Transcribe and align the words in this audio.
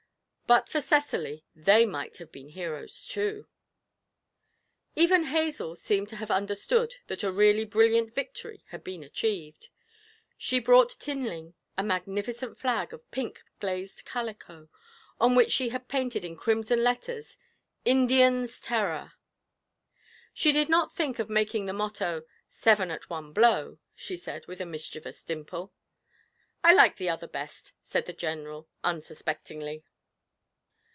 But 0.47 0.67
for 0.67 0.81
Cecily, 0.81 1.45
they 1.55 1.85
might 1.85 2.17
have 2.17 2.29
been 2.29 2.49
heroes, 2.49 3.07
too! 3.07 3.47
Even 4.97 5.23
Hazel 5.27 5.77
seemed 5.77 6.09
to 6.09 6.17
have 6.17 6.29
understood 6.29 6.95
that 7.07 7.23
a 7.23 7.31
really 7.31 7.63
brilliant 7.63 8.13
victory 8.13 8.61
had 8.67 8.83
been 8.83 9.01
achieved; 9.01 9.69
she 10.37 10.59
brought 10.59 10.97
Tinling 10.99 11.53
a 11.77 11.83
magnificent 11.85 12.59
flag 12.59 12.91
of 12.91 13.09
pink 13.11 13.41
glazed 13.61 14.03
calico, 14.03 14.67
on 15.21 15.35
which 15.35 15.53
she 15.53 15.69
had 15.69 15.87
painted 15.87 16.25
in 16.25 16.35
crimson 16.35 16.83
letters: 16.83 17.37
'Indians' 17.85 18.59
Terror.' 18.59 19.13
'I 20.35 20.51
did 20.51 20.67
not 20.67 20.93
think 20.93 21.17
of 21.17 21.29
making 21.29 21.65
the 21.65 21.71
motto 21.71 22.23
"Seven 22.49 22.91
at 22.91 23.09
one 23.09 23.31
blow,"' 23.31 23.79
she 23.95 24.17
said, 24.17 24.47
with 24.47 24.59
a 24.59 24.65
mischievous 24.65 25.23
dimple. 25.23 25.71
'I 26.65 26.73
like 26.73 26.97
the 26.97 27.07
other 27.07 27.29
best,' 27.29 27.71
said 27.81 28.03
the 28.05 28.11
General, 28.11 28.67
unsuspectingly. 28.83 29.85